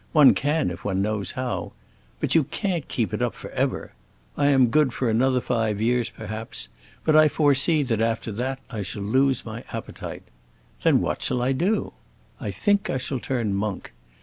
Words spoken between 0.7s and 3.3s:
if one knows how. But you can't keep it